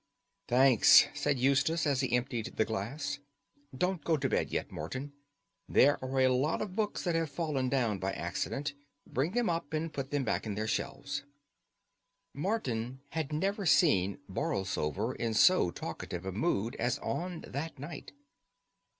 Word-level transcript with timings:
"Thanks," 0.47 1.05
said 1.13 1.37
Eustace, 1.37 1.85
as 1.85 2.01
he 2.01 2.11
emptied 2.17 2.55
the 2.55 2.65
glass. 2.65 3.19
"Don't 3.77 4.03
go 4.03 4.17
to 4.17 4.27
bed 4.27 4.49
yet, 4.49 4.71
Morton. 4.71 5.13
There 5.69 6.03
are 6.03 6.21
a 6.21 6.29
lot 6.33 6.59
of 6.59 6.75
books 6.75 7.03
that 7.03 7.13
have 7.13 7.29
fallen 7.29 7.69
down 7.69 7.99
by 7.99 8.11
accident; 8.13 8.73
bring 9.05 9.33
them 9.33 9.47
up 9.47 9.73
and 9.73 9.93
put 9.93 10.09
them 10.09 10.23
back 10.23 10.47
in 10.47 10.55
their 10.55 10.65
shelves." 10.65 11.23
Morton 12.33 13.01
had 13.09 13.31
never 13.31 13.67
seen 13.67 14.17
Borlsover 14.27 15.13
in 15.15 15.35
so 15.35 15.69
talkative 15.69 16.25
a 16.25 16.31
mood 16.31 16.75
as 16.77 16.97
on 16.97 17.41
that 17.41 17.77
night. 17.77 18.11